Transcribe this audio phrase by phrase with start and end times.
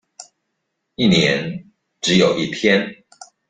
[0.95, 2.91] 一年只有一天